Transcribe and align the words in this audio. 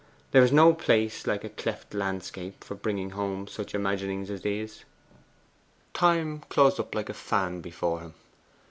There 0.31 0.41
is 0.43 0.51
no 0.51 0.73
place 0.73 1.27
like 1.27 1.43
a 1.43 1.49
cleft 1.49 1.93
landscape 1.93 2.63
for 2.63 2.73
bringing 2.73 3.11
home 3.11 3.45
such 3.45 3.75
imaginings 3.75 4.31
as 4.31 4.41
these. 4.41 4.83
Time 5.93 6.39
closed 6.49 6.79
up 6.79 6.95
like 6.95 7.09
a 7.09 7.13
fan 7.13 7.61
before 7.61 7.99
him. 7.99 8.15